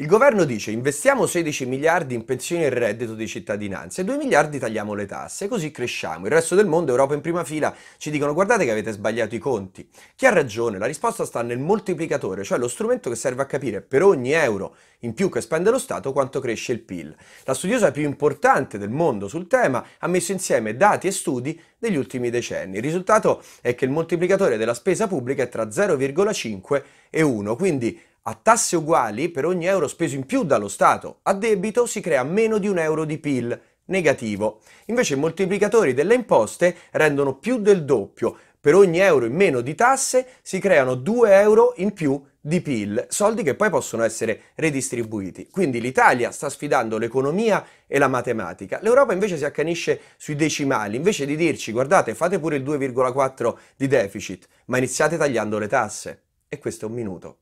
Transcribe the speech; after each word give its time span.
Il 0.00 0.06
governo 0.06 0.44
dice 0.44 0.70
investiamo 0.70 1.26
16 1.26 1.66
miliardi 1.66 2.14
in 2.14 2.24
pensioni 2.24 2.64
e 2.64 2.70
reddito 2.70 3.12
di 3.12 3.28
cittadinanza 3.28 4.00
e 4.00 4.04
2 4.06 4.16
miliardi 4.16 4.58
tagliamo 4.58 4.94
le 4.94 5.04
tasse, 5.04 5.46
così 5.46 5.70
cresciamo. 5.70 6.24
Il 6.24 6.32
resto 6.32 6.54
del 6.54 6.64
mondo, 6.64 6.90
Europa 6.90 7.12
in 7.12 7.20
prima 7.20 7.44
fila, 7.44 7.74
ci 7.98 8.10
dicono 8.10 8.32
guardate 8.32 8.64
che 8.64 8.70
avete 8.70 8.92
sbagliato 8.92 9.34
i 9.34 9.38
conti. 9.38 9.86
Chi 10.16 10.24
ha 10.24 10.32
ragione? 10.32 10.78
La 10.78 10.86
risposta 10.86 11.26
sta 11.26 11.42
nel 11.42 11.58
moltiplicatore, 11.58 12.44
cioè 12.44 12.56
lo 12.56 12.68
strumento 12.68 13.10
che 13.10 13.16
serve 13.16 13.42
a 13.42 13.44
capire 13.44 13.82
per 13.82 14.02
ogni 14.02 14.30
euro 14.30 14.74
in 15.00 15.12
più 15.12 15.28
che 15.28 15.42
spende 15.42 15.68
lo 15.68 15.78
Stato 15.78 16.12
quanto 16.12 16.40
cresce 16.40 16.72
il 16.72 16.80
PIL. 16.80 17.14
La 17.44 17.52
studiosa 17.52 17.90
più 17.90 18.04
importante 18.04 18.78
del 18.78 18.88
mondo 18.88 19.28
sul 19.28 19.48
tema 19.48 19.84
ha 19.98 20.06
messo 20.06 20.32
insieme 20.32 20.76
dati 20.76 21.08
e 21.08 21.12
studi 21.12 21.60
degli 21.76 21.96
ultimi 21.96 22.30
decenni. 22.30 22.78
Il 22.78 22.82
risultato 22.82 23.42
è 23.60 23.74
che 23.74 23.84
il 23.84 23.90
moltiplicatore 23.90 24.56
della 24.56 24.72
spesa 24.72 25.06
pubblica 25.06 25.42
è 25.42 25.50
tra 25.50 25.64
0,5 25.64 26.82
e 27.10 27.20
1, 27.20 27.56
quindi 27.56 28.00
a 28.22 28.34
tasse 28.34 28.76
uguali, 28.76 29.28
per 29.28 29.44
ogni 29.44 29.66
euro 29.66 29.88
speso 29.88 30.14
in 30.14 30.26
più 30.26 30.44
dallo 30.44 30.68
Stato 30.68 31.20
a 31.22 31.32
debito 31.32 31.86
si 31.86 32.00
crea 32.00 32.22
meno 32.22 32.58
di 32.58 32.68
un 32.68 32.78
euro 32.78 33.04
di 33.04 33.18
PIL 33.18 33.58
negativo. 33.86 34.60
Invece 34.86 35.14
i 35.14 35.18
moltiplicatori 35.18 35.94
delle 35.94 36.14
imposte 36.14 36.76
rendono 36.92 37.36
più 37.36 37.58
del 37.58 37.84
doppio. 37.84 38.36
Per 38.60 38.74
ogni 38.74 38.98
euro 38.98 39.24
in 39.24 39.34
meno 39.34 39.62
di 39.62 39.74
tasse 39.74 40.26
si 40.42 40.58
creano 40.58 40.94
2 40.94 41.40
euro 41.40 41.72
in 41.76 41.92
più 41.92 42.22
di 42.42 42.60
PIL, 42.60 43.06
soldi 43.08 43.42
che 43.42 43.54
poi 43.54 43.70
possono 43.70 44.02
essere 44.02 44.40
redistribuiti. 44.54 45.48
Quindi 45.50 45.80
l'Italia 45.80 46.30
sta 46.30 46.48
sfidando 46.48 46.98
l'economia 46.98 47.64
e 47.86 47.98
la 47.98 48.08
matematica. 48.08 48.78
L'Europa 48.82 49.12
invece 49.12 49.36
si 49.36 49.44
accanisce 49.44 50.00
sui 50.16 50.36
decimali, 50.36 50.96
invece 50.96 51.26
di 51.26 51.36
dirci 51.36 51.72
guardate 51.72 52.14
fate 52.14 52.38
pure 52.38 52.56
il 52.56 52.62
2,4 52.62 53.56
di 53.76 53.86
deficit, 53.86 54.46
ma 54.66 54.78
iniziate 54.78 55.16
tagliando 55.16 55.58
le 55.58 55.68
tasse. 55.68 56.22
E 56.48 56.58
questo 56.58 56.84
è 56.84 56.88
un 56.88 56.94
minuto. 56.94 57.36